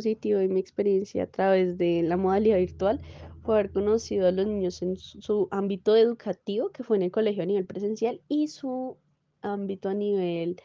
positivo 0.00 0.38
de 0.38 0.48
mi 0.48 0.60
experiencia 0.60 1.24
a 1.24 1.26
través 1.26 1.76
de 1.76 2.02
la 2.02 2.16
modalidad 2.16 2.56
virtual 2.56 3.02
fue 3.42 3.58
haber 3.58 3.70
conocido 3.70 4.28
a 4.28 4.32
los 4.32 4.46
niños 4.46 4.80
en 4.80 4.96
su, 4.96 5.48
ámbito 5.50 5.94
educativo, 5.94 6.70
que 6.70 6.84
fue 6.84 6.96
en 6.96 7.02
el 7.02 7.10
colegio 7.10 7.42
a 7.42 7.46
nivel 7.46 7.66
presencial, 7.66 8.22
y 8.26 8.48
su 8.48 8.96
ámbito 9.42 9.90
a 9.90 9.94
nivel, 9.94 10.56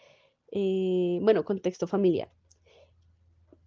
eh, 0.51 1.19
bueno, 1.21 1.43
contexto 1.43 1.85
familiar, 1.85 2.31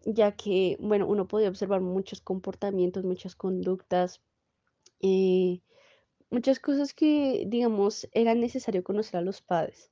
ya 0.07 0.33
que, 0.33 0.79
bueno, 0.81 1.07
uno 1.07 1.29
podía 1.29 1.51
observar 1.51 1.83
muchos 1.83 2.23
comportamientos, 2.23 3.05
muchas 3.05 3.35
conductas, 3.35 4.23
eh, 5.01 5.61
muchas 6.31 6.61
cosas 6.61 6.95
que, 6.95 7.45
digamos, 7.47 8.09
era 8.13 8.35
necesario 8.35 8.83
conocer 8.83 9.19
a 9.19 9.23
los 9.23 9.43
padres. 9.43 9.91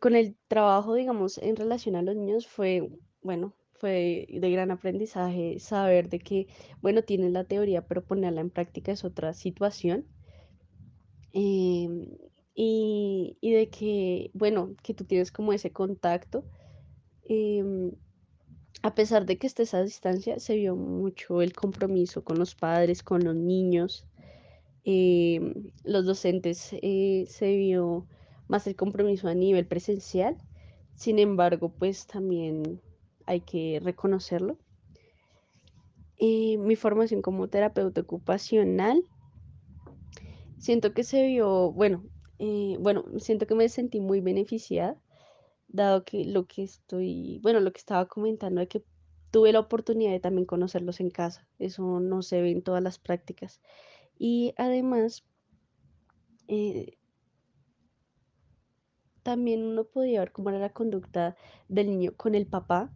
Con 0.00 0.14
el 0.16 0.36
trabajo, 0.48 0.94
digamos, 0.94 1.38
en 1.38 1.56
relación 1.56 1.96
a 1.96 2.02
los 2.02 2.16
niños 2.16 2.46
fue, 2.46 2.88
bueno, 3.22 3.54
fue 3.74 4.26
de 4.30 4.50
gran 4.50 4.70
aprendizaje 4.70 5.58
saber 5.60 6.08
de 6.08 6.18
que, 6.20 6.48
bueno, 6.82 7.02
tienes 7.02 7.32
la 7.32 7.44
teoría, 7.44 7.86
pero 7.86 8.04
ponerla 8.06 8.40
en 8.40 8.50
práctica 8.50 8.92
es 8.92 9.04
otra 9.04 9.34
situación. 9.34 10.08
em, 11.32 12.06
y, 12.54 13.36
y 13.40 13.52
de 13.52 13.70
que, 13.70 14.30
bueno, 14.34 14.74
que 14.82 14.94
tú 14.94 15.04
tienes 15.04 15.30
como 15.32 15.52
ese 15.52 15.72
contacto. 15.72 16.46
em, 17.24 17.92
a 18.82 18.94
pesar 18.94 19.26
de 19.26 19.38
que 19.38 19.46
estés 19.48 19.74
a 19.74 19.82
distancia, 19.82 20.38
se 20.40 20.56
vio 20.56 20.76
mucho 20.76 21.42
el 21.42 21.52
compromiso 21.54 22.24
con 22.24 22.38
los 22.38 22.54
padres, 22.56 23.02
con 23.02 23.24
los 23.24 23.36
niños 23.36 24.06
em, 24.84 25.72
los 25.84 26.06
docentes 26.06 26.70
eh, 26.82 27.26
se 27.28 27.56
vio 27.56 28.08
más 28.48 28.66
el 28.66 28.76
compromiso 28.76 29.28
a 29.28 29.34
nivel 29.34 29.66
presencial. 29.66 30.36
Sin 30.94 31.18
embargo, 31.18 31.68
pues 31.68 32.06
también 32.06 32.80
hay 33.26 33.40
que 33.40 33.80
reconocerlo. 33.82 34.58
Eh, 36.18 36.56
mi 36.58 36.76
formación 36.76 37.20
como 37.20 37.48
terapeuta 37.48 38.00
ocupacional, 38.00 39.02
siento 40.58 40.94
que 40.94 41.04
se 41.04 41.26
vio, 41.26 41.72
bueno, 41.72 42.04
eh, 42.38 42.76
bueno, 42.80 43.04
siento 43.18 43.46
que 43.46 43.54
me 43.54 43.68
sentí 43.68 44.00
muy 44.00 44.20
beneficiada, 44.20 44.96
dado 45.68 46.04
que 46.04 46.24
lo 46.24 46.46
que 46.46 46.62
estoy, 46.62 47.38
bueno, 47.42 47.60
lo 47.60 47.72
que 47.72 47.78
estaba 47.78 48.06
comentando 48.06 48.60
de 48.60 48.68
que 48.68 48.82
tuve 49.30 49.52
la 49.52 49.60
oportunidad 49.60 50.12
de 50.12 50.20
también 50.20 50.46
conocerlos 50.46 51.00
en 51.00 51.10
casa. 51.10 51.46
Eso 51.58 52.00
no 52.00 52.22
se 52.22 52.40
ve 52.40 52.50
en 52.50 52.62
todas 52.62 52.82
las 52.82 52.98
prácticas. 52.98 53.60
Y 54.18 54.54
además, 54.56 55.24
eh, 56.48 56.96
también 59.26 59.64
uno 59.64 59.82
podía 59.82 60.20
ver 60.20 60.30
cómo 60.30 60.50
era 60.50 60.60
la 60.60 60.72
conducta 60.72 61.36
del 61.66 61.88
niño 61.88 62.12
con 62.16 62.36
el 62.36 62.46
papá, 62.46 62.92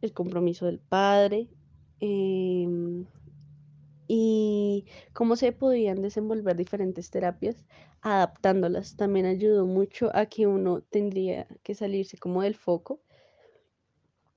el 0.00 0.12
compromiso 0.12 0.66
del 0.66 0.80
padre, 0.80 1.48
em, 2.00 3.06
y 4.08 4.84
cómo 5.12 5.36
se 5.36 5.52
podían 5.52 6.02
desenvolver 6.02 6.56
diferentes 6.56 7.08
terapias, 7.08 7.64
adaptándolas. 8.02 8.96
También 8.96 9.26
ayudó 9.26 9.64
mucho 9.64 10.10
a 10.12 10.26
que 10.26 10.48
uno 10.48 10.80
tendría 10.80 11.46
que 11.62 11.76
salirse 11.76 12.18
como 12.18 12.42
del 12.42 12.56
foco, 12.56 13.00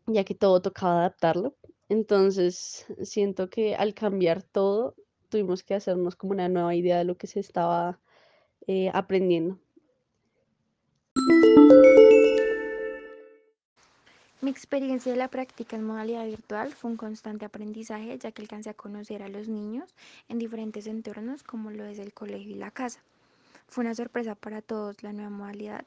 ya 0.05 0.23
que 0.23 0.35
todo 0.35 0.61
tocaba 0.61 0.99
adaptarlo. 0.99 1.55
Entonces, 1.89 2.85
siento 3.01 3.49
que 3.49 3.75
al 3.75 3.95
cambiar 3.95 4.43
todo, 4.43 4.93
tuvimos 5.29 5.63
que 5.63 5.73
hacernos 5.73 6.15
como 6.15 6.33
una 6.33 6.47
nueva 6.47 6.75
idea 6.75 6.99
de 6.99 7.05
lo 7.05 7.17
que 7.17 7.25
se 7.25 7.39
estaba 7.39 7.99
eh, 8.67 8.91
aprendiendo. 8.93 9.57
Mi 14.41 14.51
experiencia 14.51 15.11
de 15.11 15.17
la 15.17 15.27
práctica 15.27 15.75
en 15.75 15.83
modalidad 15.83 16.25
virtual 16.25 16.73
fue 16.73 16.89
un 16.89 16.95
constante 16.95 17.43
aprendizaje 17.43 18.17
ya 18.17 18.31
que 18.31 18.41
alcancé 18.41 18.69
a 18.69 18.73
conocer 18.73 19.21
a 19.21 19.27
los 19.27 19.49
niños 19.49 19.93
en 20.29 20.39
diferentes 20.39 20.87
entornos 20.87 21.43
como 21.43 21.71
lo 21.71 21.83
es 21.83 21.99
el 21.99 22.13
colegio 22.13 22.51
y 22.51 22.55
la 22.55 22.71
casa. 22.71 23.01
Fue 23.67 23.83
una 23.83 23.93
sorpresa 23.93 24.35
para 24.35 24.61
todos 24.61 25.03
la 25.03 25.11
nueva 25.11 25.29
modalidad, 25.29 25.85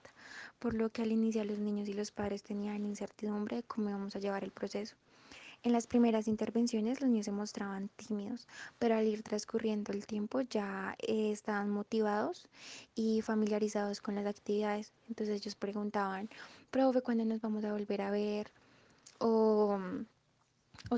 por 0.59 0.75
lo 0.75 0.91
que 0.91 1.00
al 1.00 1.12
iniciar 1.12 1.47
los 1.47 1.59
niños 1.59 1.88
y 1.88 1.94
los 1.94 2.10
padres 2.10 2.43
tenían 2.43 2.84
incertidumbre 2.84 3.56
de 3.56 3.62
cómo 3.62 3.88
íbamos 3.88 4.14
a 4.16 4.19
llevar 4.19 4.44
el 4.44 4.50
proceso. 4.50 4.97
En 5.65 5.73
las 5.73 5.87
primeras 5.87 6.27
intervenciones 6.27 7.00
los 7.00 7.09
niños 7.09 7.27
se 7.27 7.31
mostraban 7.31 7.89
tímidos, 7.91 8.49
pero 8.81 8.97
al 8.97 9.06
ir 9.06 9.23
transcurriendo 9.23 9.93
el 9.93 10.06
tiempo 10.06 10.41
ya 10.41 10.97
eh, 10.99 11.31
estaban 11.31 11.71
motivados 11.71 12.49
y 12.97 13.23
familiarizados 13.23 14.00
con 14.00 14.17
las 14.17 14.27
actividades. 14.27 14.93
Entonces 15.09 15.37
ellos 15.37 15.55
preguntaban, 15.55 16.28
profe, 16.73 17.00
¿cuándo 17.00 17.25
nos 17.25 17.41
vamos 17.41 17.65
a 17.65 17.73
volver 17.73 18.03
a 18.03 18.11
ver? 18.11 18.50
O, 19.19 19.78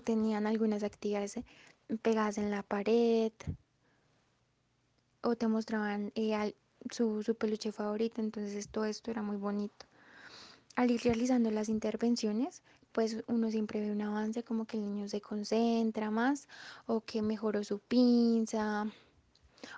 tenían 0.02 0.46
algunas 0.46 0.82
actividades 0.82 1.36
eh, 1.36 1.44
pegadas 2.00 2.38
en 2.38 2.50
la 2.50 2.62
pared, 2.62 3.32
o 5.22 5.36
te 5.36 5.46
mostraban 5.46 6.10
eh, 6.14 6.54
su, 6.90 7.22
su 7.22 7.34
peluche 7.34 7.70
favorito. 7.70 8.22
Entonces 8.22 8.68
todo 8.68 8.86
esto 8.86 9.10
era 9.10 9.22
muy 9.22 9.36
bonito. 9.36 9.84
Al 10.74 10.90
ir 10.90 11.02
realizando 11.02 11.50
las 11.50 11.68
intervenciones, 11.68 12.62
pues 12.94 13.24
uno 13.26 13.50
siempre 13.50 13.80
ve 13.80 13.90
un 13.90 14.02
avance 14.02 14.44
como 14.44 14.66
que 14.66 14.76
el 14.76 14.84
niño 14.84 15.08
se 15.08 15.20
concentra 15.20 16.12
más 16.12 16.46
o 16.86 17.00
que 17.00 17.22
mejoró 17.22 17.64
su 17.64 17.80
pinza 17.80 18.86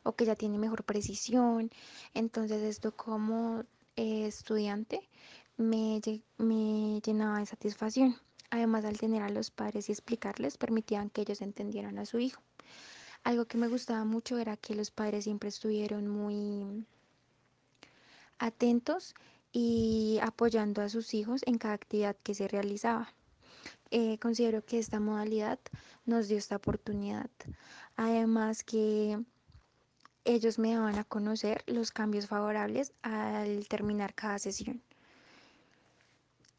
o 0.02 0.12
que 0.12 0.26
ya 0.26 0.36
tiene 0.36 0.58
mejor 0.58 0.84
precisión. 0.84 1.70
Entonces 2.12 2.62
esto 2.62 2.94
como 2.94 3.64
eh, 3.96 4.26
estudiante 4.26 5.00
me, 5.56 6.02
me 6.36 7.00
llenaba 7.00 7.38
de 7.38 7.46
satisfacción. 7.46 8.16
Además, 8.50 8.84
al 8.84 8.98
tener 8.98 9.22
a 9.22 9.30
los 9.30 9.50
padres 9.50 9.88
y 9.88 9.92
explicarles, 9.92 10.58
permitían 10.58 11.08
que 11.08 11.22
ellos 11.22 11.40
entendieran 11.40 11.98
a 11.98 12.04
su 12.04 12.18
hijo. 12.18 12.42
Algo 13.24 13.46
que 13.46 13.56
me 13.56 13.68
gustaba 13.68 14.04
mucho 14.04 14.36
era 14.38 14.58
que 14.58 14.74
los 14.74 14.90
padres 14.90 15.24
siempre 15.24 15.48
estuvieron 15.48 16.06
muy 16.06 16.84
atentos 18.38 19.14
y 19.58 20.18
apoyando 20.20 20.82
a 20.82 20.90
sus 20.90 21.14
hijos 21.14 21.40
en 21.46 21.56
cada 21.56 21.72
actividad 21.72 22.14
que 22.22 22.34
se 22.34 22.46
realizaba. 22.46 23.14
Eh, 23.90 24.18
considero 24.18 24.62
que 24.62 24.78
esta 24.78 25.00
modalidad 25.00 25.58
nos 26.04 26.28
dio 26.28 26.36
esta 26.36 26.56
oportunidad. 26.56 27.30
Además 27.96 28.62
que 28.64 29.18
ellos 30.26 30.58
me 30.58 30.74
daban 30.74 30.98
a 30.98 31.04
conocer 31.04 31.64
los 31.66 31.90
cambios 31.90 32.26
favorables 32.26 32.92
al 33.00 33.66
terminar 33.66 34.12
cada 34.12 34.38
sesión. 34.38 34.82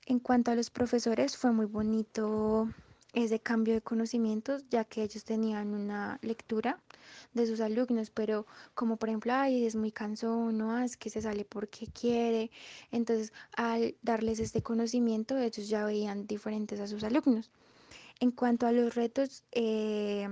En 0.08 0.18
cuanto 0.19 0.50
a 0.50 0.56
los 0.56 0.72
profesores, 0.72 1.38
fue 1.38 1.52
muy 1.52 1.68
bonito 1.68 2.68
ese 3.13 3.40
cambio 3.40 3.73
de 3.73 3.81
conocimientos, 3.81 4.66
ya 4.69 4.84
que 4.84 5.03
ellos 5.03 5.23
tenían 5.23 5.73
una 5.73 6.19
lectura 6.22 6.79
de 7.34 7.47
sus 7.47 7.62
alumnos, 7.62 8.09
pero 8.12 8.45
como 8.73 8.97
por 8.97 9.09
ejemplo, 9.09 9.34
ay, 9.34 9.66
es 9.66 9.75
muy 9.75 9.91
cansón, 9.91 10.57
no, 10.57 10.78
es 10.79 10.97
que 10.97 11.09
se 11.09 11.22
sale 11.22 11.46
porque 11.46 11.88
quiere. 11.88 12.51
Entonces, 12.91 13.34
al 13.56 13.96
darles 14.01 14.40
este 14.40 14.62
conocimiento, 14.62 15.38
ellos 15.38 15.67
ya 15.69 15.85
veían 15.85 16.28
diferentes 16.28 16.79
a 16.79 16.88
sus 16.88 17.03
alumnos. 17.03 17.50
En 18.19 18.31
cuanto 18.31 18.67
a 18.67 18.72
los 18.72 18.96
retos, 18.96 19.44
eh, 19.51 20.28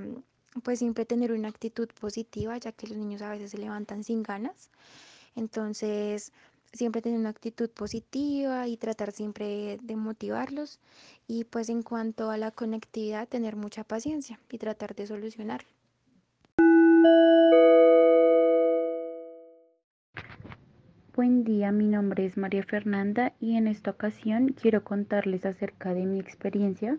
pues 0.63 0.79
siempre 0.79 1.05
tener 1.05 1.31
una 1.31 1.49
actitud 1.49 1.87
positiva, 1.99 2.57
ya 2.57 2.71
que 2.71 2.87
los 2.87 2.97
niños 2.97 3.21
a 3.21 3.29
veces 3.29 3.51
se 3.51 3.57
levantan 3.57 4.03
sin 4.03 4.23
ganas. 4.23 4.69
Entonces, 5.35 6.31
siempre 6.75 7.01
tener 7.01 7.19
una 7.19 7.29
actitud 7.29 7.69
positiva 7.69 8.67
y 8.67 8.77
tratar 8.77 9.11
siempre 9.11 9.79
de 9.81 9.95
motivarlos. 9.95 10.79
Y 11.27 11.45
pues 11.45 11.69
en 11.69 11.81
cuanto 11.81 12.29
a 12.29 12.37
la 12.37 12.51
conectividad, 12.51 13.27
tener 13.27 13.55
mucha 13.55 13.83
paciencia 13.83 14.39
y 14.51 14.57
tratar 14.57 14.95
de 14.95 15.07
solucionarlo. 15.07 15.67
Buen 21.15 21.45
día, 21.45 21.71
mi 21.71 21.87
nombre 21.87 22.25
es 22.25 22.35
María 22.35 22.63
Fernanda 22.63 23.31
y 23.39 23.55
en 23.55 23.67
esta 23.67 23.91
ocasión 23.91 24.49
quiero 24.49 24.83
contarles 24.83 25.45
acerca 25.45 25.93
de 25.93 26.05
mi 26.05 26.19
experiencia 26.19 26.97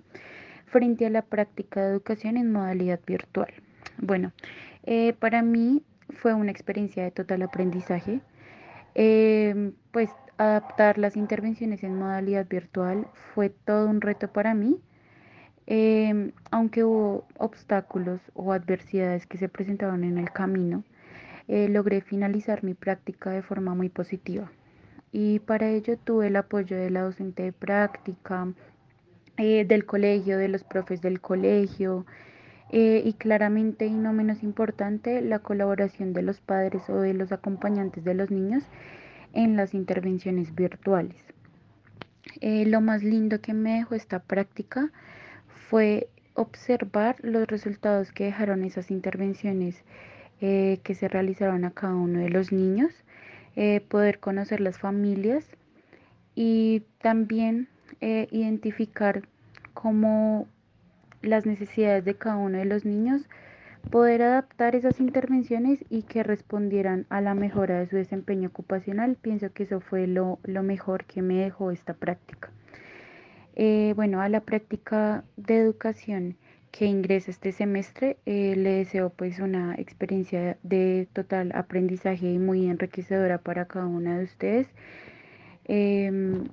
frente 0.65 1.05
a 1.05 1.11
la 1.11 1.21
práctica 1.21 1.83
de 1.83 1.91
educación 1.91 2.39
en 2.39 2.51
modalidad 2.51 2.99
virtual. 3.07 3.53
Bueno, 3.99 4.33
eh, 4.85 5.13
para 5.13 5.43
mí 5.43 5.83
fue 6.09 6.33
una 6.33 6.51
experiencia 6.51 7.03
de 7.03 7.11
total 7.11 7.43
aprendizaje, 7.43 8.23
eh, 8.97 9.73
pues 9.93 10.11
adaptar 10.39 10.99
las 10.99 11.17
intervenciones 11.17 11.85
en 11.85 11.99
modalidad 11.99 12.47
virtual 12.49 13.07
fue 13.35 13.51
todo 13.51 13.89
un 13.89 14.01
reto 14.01 14.29
para 14.33 14.55
mí, 14.55 14.81
eh, 15.67 16.33
aunque 16.51 16.85
hubo 16.85 17.27
obstáculos 17.39 18.21
o 18.35 18.53
adversidades 18.53 19.27
que 19.27 19.39
se 19.39 19.49
presentaban 19.49 20.03
en 20.03 20.19
el 20.19 20.31
camino 20.33 20.83
eh, 21.49 21.69
logré 21.69 22.01
finalizar 22.01 22.65
mi 22.65 22.75
práctica 22.75 23.31
de 23.31 23.43
forma 23.43 23.75
muy 23.75 23.89
positiva. 23.89 24.51
Y 25.13 25.39
para 25.41 25.71
ello 25.71 25.97
tuve 25.97 26.29
el 26.29 26.37
apoyo 26.37 26.77
de 26.77 26.91
la 26.91 27.03
docente 27.03 27.45
de 27.45 27.53
práctica, 27.53 28.49
eh, 29.37 29.65
del 29.65 29.87
colegio, 29.87 30.39
de 30.39 30.49
los 30.49 30.65
profes 30.65 31.01
del 31.03 31.21
colegio 31.21 32.05
eh, 32.71 33.01
y 33.05 33.13
claramente 33.13 33.87
y 33.87 33.93
no 33.93 34.13
menos 34.13 34.43
importante 34.43 35.21
la 35.21 35.39
colaboración 35.39 36.13
de 36.13 36.23
los 36.23 36.41
padres 36.41 36.89
o 36.91 37.01
de 37.01 37.15
los 37.15 37.31
acompañantes 37.31 38.03
de 38.03 38.15
los 38.15 38.31
niños 38.31 38.65
en 39.35 39.57
las 39.57 39.73
intervenciones 39.73 40.53
virtuales. 40.55 41.17
Eh, 42.41 42.67
lo 42.67 42.81
más 42.81 43.05
lindo 43.05 43.41
que 43.41 43.55
me 43.55 43.75
dejó 43.75 43.95
esta 43.95 44.19
práctica 44.19 44.91
fue 45.69 46.09
observar 46.35 47.17
los 47.23 47.47
resultados 47.47 48.11
que 48.11 48.25
dejaron 48.25 48.65
esas 48.65 48.91
intervenciones 48.91 49.85
eh, 50.41 50.81
que 50.83 50.97
se 50.97 51.07
realizaron 51.07 51.65
a 51.65 51.71
cada 51.71 51.95
uno 51.95 52.19
de 52.19 52.31
los 52.31 52.53
niños, 52.53 52.93
poder 53.89 54.19
conocer 54.21 54.61
las 54.61 54.77
familias 54.77 55.47
y 56.35 56.83
también 56.99 57.69
identificar 58.03 59.23
cómo 59.73 60.47
las 61.23 61.47
necesidades 61.47 62.05
de 62.05 62.15
cada 62.15 62.37
uno 62.37 62.59
de 62.59 62.65
los 62.65 62.85
niños 62.85 63.29
poder 63.91 64.23
adaptar 64.23 64.75
esas 64.75 65.01
intervenciones 65.01 65.85
y 65.89 66.03
que 66.03 66.23
respondieran 66.23 67.07
a 67.09 67.21
la 67.21 67.35
mejora 67.35 67.79
de 67.79 67.87
su 67.87 67.97
desempeño 67.97 68.49
ocupacional. 68.49 69.17
Pienso 69.21 69.53
que 69.53 69.63
eso 69.63 69.81
fue 69.81 70.07
lo, 70.07 70.39
mejor 70.45 71.05
que 71.05 71.23
me 71.23 71.37
dejó 71.37 71.71
esta 71.71 71.95
práctica. 71.95 72.51
Eh, 73.55 73.93
bueno, 73.97 74.21
a 74.21 74.29
la 74.29 74.41
práctica 74.41 75.25
de 75.37 75.59
educación 75.59 76.37
que 76.73 76.87
ingresa 76.87 77.31
este 77.31 77.53
semestre, 77.53 78.19
eh, 78.27 78.55
le 78.57 78.71
deseo 78.71 79.11
pues 79.11 79.39
una 79.39 79.75
experiencia 79.77 80.59
de 80.63 81.09
total 81.13 81.53
aprendizaje 81.55 82.33
y 82.33 82.39
muy 82.39 82.67
enriquecedora 82.67 83.39
para 83.39 83.67
cada 83.67 83.87
una 83.87 84.19
de 84.19 84.25
ustedes. 84.25 84.69
Em, 85.65 86.45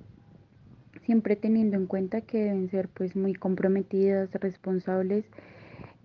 siempre 1.05 1.35
teniendo 1.35 1.77
en 1.77 1.87
cuenta 1.87 2.21
que 2.21 2.39
deben 2.39 2.69
ser 2.69 2.89
pues 2.89 3.15
muy 3.15 3.33
comprometidas, 3.33 4.31
responsables 4.33 5.25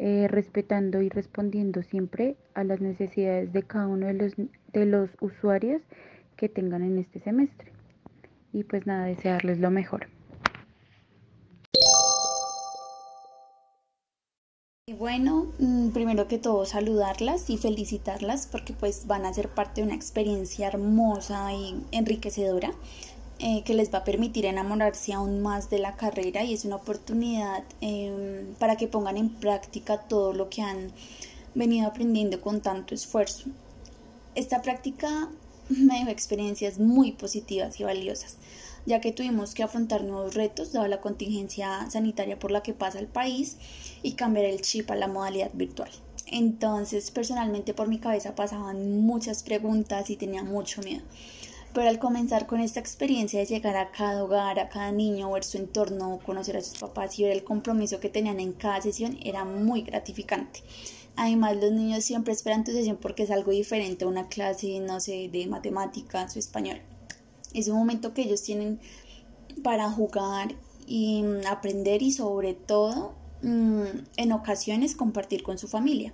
eh, 0.00 0.28
respetando 0.28 1.02
y 1.02 1.08
respondiendo 1.08 1.82
siempre 1.82 2.36
a 2.54 2.62
las 2.62 2.80
necesidades 2.80 3.52
de 3.52 3.64
cada 3.64 3.88
uno 3.88 4.06
de 4.06 4.14
los, 4.14 4.32
de 4.72 4.86
los 4.86 5.10
usuarios 5.20 5.82
que 6.36 6.48
tengan 6.48 6.84
en 6.84 6.98
este 6.98 7.18
semestre. 7.18 7.72
Y 8.52 8.62
pues 8.62 8.86
nada, 8.86 9.06
desearles 9.06 9.58
lo 9.58 9.72
mejor. 9.72 10.06
Bueno, 14.96 15.52
mm, 15.58 15.90
primero 15.90 16.28
que 16.28 16.38
todo 16.38 16.64
saludarlas 16.64 17.50
y 17.50 17.58
felicitarlas 17.58 18.46
porque 18.46 18.72
pues 18.72 19.06
van 19.08 19.26
a 19.26 19.32
ser 19.32 19.48
parte 19.48 19.80
de 19.80 19.88
una 19.88 19.96
experiencia 19.96 20.68
hermosa 20.68 21.52
y 21.52 21.84
enriquecedora 21.90 22.70
eh, 23.40 23.62
que 23.62 23.72
les 23.72 23.94
va 23.94 23.98
a 23.98 24.04
permitir 24.04 24.46
enamorarse 24.46 25.12
aún 25.12 25.40
más 25.40 25.70
de 25.70 25.78
la 25.78 25.94
carrera 25.94 26.42
y 26.42 26.54
es 26.54 26.64
una 26.64 26.74
oportunidad 26.74 27.62
em, 27.80 28.52
para 28.58 28.74
que 28.74 28.88
pongan 28.88 29.16
en 29.16 29.28
práctica 29.30 29.98
todo 29.98 30.32
lo 30.32 30.48
que 30.48 30.62
han 30.62 30.90
venido 31.54 31.86
aprendiendo 31.86 32.40
con 32.40 32.60
tanto 32.60 32.96
esfuerzo. 32.96 33.44
Esta 34.34 34.60
práctica 34.60 35.28
me 35.68 36.00
dejó 36.00 36.10
experiencias 36.10 36.80
muy 36.80 37.12
positivas 37.12 37.78
y 37.78 37.84
valiosas, 37.84 38.38
ya 38.86 39.00
que 39.00 39.12
tuvimos 39.12 39.54
que 39.54 39.62
afrontar 39.62 40.02
nuevos 40.02 40.34
retos 40.34 40.72
dada 40.72 40.88
la 40.88 41.00
contingencia 41.00 41.88
sanitaria 41.90 42.40
por 42.40 42.50
la 42.50 42.64
que 42.64 42.74
pasa 42.74 42.98
el 42.98 43.06
país 43.06 43.56
y 44.02 44.14
cambiar 44.14 44.46
el 44.46 44.62
chip 44.62 44.90
a 44.90 44.96
la 44.96 45.06
modalidad 45.06 45.52
virtual. 45.54 45.90
Entonces, 46.26 47.12
personalmente 47.12 47.72
por 47.72 47.86
mi 47.86 48.00
cabeza 48.00 48.34
pasaban 48.34 49.00
muchas 49.00 49.44
preguntas 49.44 50.10
y 50.10 50.16
tenía 50.16 50.42
mucho 50.42 50.82
miedo 50.82 51.04
pero 51.72 51.88
al 51.88 51.98
comenzar 51.98 52.46
con 52.46 52.60
esta 52.60 52.80
experiencia 52.80 53.40
de 53.40 53.46
llegar 53.46 53.76
a 53.76 53.90
cada 53.90 54.24
hogar, 54.24 54.58
a 54.58 54.68
cada 54.68 54.90
niño, 54.92 55.32
ver 55.32 55.44
su 55.44 55.58
entorno, 55.58 56.18
conocer 56.24 56.56
a 56.56 56.62
sus 56.62 56.78
papás 56.78 57.18
y 57.18 57.24
ver 57.24 57.32
el 57.32 57.44
compromiso 57.44 58.00
que 58.00 58.08
tenían 58.08 58.40
en 58.40 58.52
cada 58.52 58.80
sesión, 58.80 59.18
era 59.22 59.44
muy 59.44 59.82
gratificante. 59.82 60.62
Además, 61.16 61.56
los 61.56 61.72
niños 61.72 62.04
siempre 62.04 62.32
esperan 62.32 62.64
tu 62.64 62.72
sesión 62.72 62.96
porque 62.96 63.24
es 63.24 63.30
algo 63.30 63.50
diferente 63.50 64.04
a 64.04 64.08
una 64.08 64.28
clase, 64.28 64.78
no 64.80 65.00
sé, 65.00 65.28
de 65.30 65.46
matemáticas 65.46 66.36
o 66.36 66.38
español. 66.38 66.80
Es 67.54 67.68
un 67.68 67.76
momento 67.76 68.14
que 68.14 68.22
ellos 68.22 68.42
tienen 68.42 68.80
para 69.62 69.90
jugar 69.90 70.54
y 70.86 71.22
mm, 71.22 71.46
aprender 71.46 72.02
y 72.02 72.12
sobre 72.12 72.54
todo 72.54 73.14
mm, 73.42 73.82
en 74.16 74.32
ocasiones 74.32 74.94
compartir 74.94 75.42
con 75.42 75.58
su 75.58 75.68
familia 75.68 76.12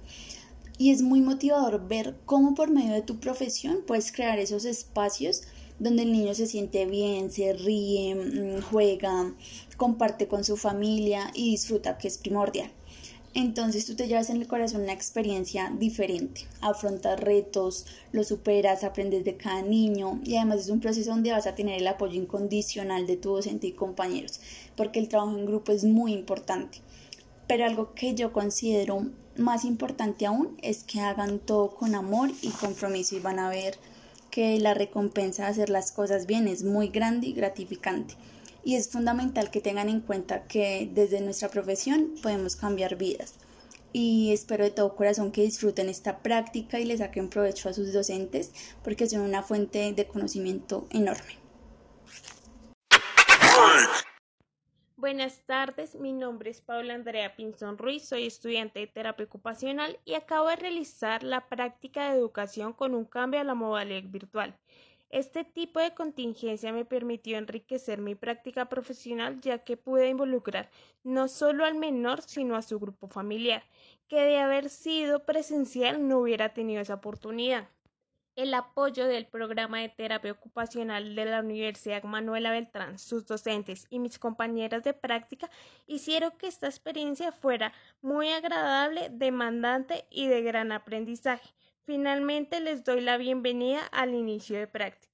y 0.78 0.90
es 0.90 1.02
muy 1.02 1.20
motivador 1.20 1.86
ver 1.86 2.16
cómo 2.24 2.54
por 2.54 2.70
medio 2.70 2.92
de 2.92 3.02
tu 3.02 3.20
profesión 3.20 3.78
puedes 3.86 4.12
crear 4.12 4.38
esos 4.38 4.64
espacios 4.64 5.42
donde 5.78 6.02
el 6.02 6.12
niño 6.12 6.34
se 6.34 6.46
siente 6.46 6.86
bien, 6.86 7.30
se 7.30 7.52
ríe, 7.52 8.14
mm, 8.14 8.62
juega, 8.62 9.34
comparte 9.76 10.28
con 10.28 10.44
su 10.44 10.56
familia 10.56 11.30
y 11.34 11.50
disfruta, 11.50 11.98
que 11.98 12.08
es 12.08 12.18
primordial. 12.18 12.70
Entonces 13.36 13.84
tú 13.84 13.96
te 13.96 14.06
llevas 14.06 14.30
en 14.30 14.36
el 14.36 14.46
corazón 14.46 14.82
una 14.82 14.92
experiencia 14.92 15.72
diferente, 15.76 16.42
afrontas 16.60 17.18
retos, 17.18 17.84
lo 18.12 18.22
superas, 18.22 18.84
aprendes 18.84 19.24
de 19.24 19.36
cada 19.36 19.60
niño 19.62 20.20
y 20.24 20.36
además 20.36 20.60
es 20.60 20.68
un 20.68 20.78
proceso 20.78 21.10
donde 21.10 21.32
vas 21.32 21.48
a 21.48 21.56
tener 21.56 21.80
el 21.80 21.88
apoyo 21.88 22.14
incondicional 22.14 23.08
de 23.08 23.16
tu 23.16 23.30
docente 23.30 23.66
y 23.66 23.72
compañeros, 23.72 24.40
porque 24.76 25.00
el 25.00 25.08
trabajo 25.08 25.36
en 25.36 25.46
grupo 25.46 25.72
es 25.72 25.82
muy 25.82 26.12
importante. 26.12 26.78
Pero 27.46 27.64
algo 27.64 27.94
que 27.94 28.14
yo 28.14 28.32
considero 28.32 29.06
más 29.36 29.64
importante 29.64 30.26
aún 30.26 30.56
es 30.62 30.84
que 30.84 31.00
hagan 31.00 31.38
todo 31.38 31.74
con 31.74 31.94
amor 31.94 32.30
y 32.42 32.50
compromiso 32.50 33.16
y 33.16 33.20
van 33.20 33.38
a 33.38 33.48
ver 33.48 33.78
que 34.30 34.58
la 34.58 34.74
recompensa 34.74 35.44
de 35.44 35.50
hacer 35.50 35.70
las 35.70 35.92
cosas 35.92 36.26
bien 36.26 36.48
es 36.48 36.64
muy 36.64 36.88
grande 36.88 37.28
y 37.28 37.32
gratificante. 37.32 38.14
Y 38.64 38.76
es 38.76 38.88
fundamental 38.88 39.50
que 39.50 39.60
tengan 39.60 39.88
en 39.88 40.00
cuenta 40.00 40.44
que 40.44 40.90
desde 40.92 41.20
nuestra 41.20 41.50
profesión 41.50 42.14
podemos 42.22 42.56
cambiar 42.56 42.96
vidas. 42.96 43.34
Y 43.92 44.32
espero 44.32 44.64
de 44.64 44.70
todo 44.70 44.96
corazón 44.96 45.30
que 45.30 45.42
disfruten 45.42 45.88
esta 45.88 46.18
práctica 46.18 46.80
y 46.80 46.84
le 46.84 46.98
saquen 46.98 47.28
provecho 47.28 47.68
a 47.68 47.74
sus 47.74 47.92
docentes 47.92 48.50
porque 48.82 49.08
son 49.08 49.20
una 49.20 49.42
fuente 49.42 49.92
de 49.92 50.06
conocimiento 50.06 50.88
enorme. 50.90 51.38
Buenas 55.04 55.42
tardes, 55.44 55.96
mi 55.96 56.14
nombre 56.14 56.48
es 56.48 56.62
Paula 56.62 56.94
Andrea 56.94 57.36
Pinzón 57.36 57.76
Ruiz, 57.76 58.08
soy 58.08 58.24
estudiante 58.24 58.80
de 58.80 58.86
terapia 58.86 59.26
ocupacional 59.26 60.00
y 60.06 60.14
acabo 60.14 60.48
de 60.48 60.56
realizar 60.56 61.22
la 61.22 61.46
práctica 61.46 62.08
de 62.08 62.16
educación 62.16 62.72
con 62.72 62.94
un 62.94 63.04
cambio 63.04 63.38
a 63.38 63.44
la 63.44 63.52
modalidad 63.52 64.08
virtual. 64.08 64.58
Este 65.10 65.44
tipo 65.44 65.78
de 65.78 65.92
contingencia 65.92 66.72
me 66.72 66.86
permitió 66.86 67.36
enriquecer 67.36 68.00
mi 68.00 68.14
práctica 68.14 68.70
profesional 68.70 69.42
ya 69.42 69.58
que 69.58 69.76
pude 69.76 70.08
involucrar 70.08 70.70
no 71.02 71.28
solo 71.28 71.66
al 71.66 71.74
menor 71.74 72.22
sino 72.22 72.56
a 72.56 72.62
su 72.62 72.80
grupo 72.80 73.06
familiar, 73.06 73.62
que 74.08 74.22
de 74.22 74.38
haber 74.38 74.70
sido 74.70 75.26
presencial 75.26 76.08
no 76.08 76.20
hubiera 76.20 76.54
tenido 76.54 76.80
esa 76.80 76.94
oportunidad 76.94 77.68
el 78.36 78.52
apoyo 78.54 79.06
del 79.06 79.26
programa 79.26 79.80
de 79.80 79.88
terapia 79.88 80.32
ocupacional 80.32 81.14
de 81.14 81.24
la 81.24 81.40
Universidad 81.40 82.02
Manuela 82.02 82.50
Beltrán, 82.50 82.98
sus 82.98 83.26
docentes 83.26 83.86
y 83.90 84.00
mis 84.00 84.18
compañeras 84.18 84.82
de 84.82 84.92
práctica 84.92 85.50
hicieron 85.86 86.32
que 86.32 86.48
esta 86.48 86.66
experiencia 86.66 87.30
fuera 87.32 87.72
muy 88.02 88.30
agradable, 88.30 89.08
demandante 89.10 90.06
y 90.10 90.26
de 90.26 90.42
gran 90.42 90.72
aprendizaje. 90.72 91.54
Finalmente 91.84 92.60
les 92.60 92.82
doy 92.82 93.00
la 93.02 93.18
bienvenida 93.18 93.80
al 93.92 94.14
inicio 94.14 94.58
de 94.58 94.66
prácticas. 94.66 95.13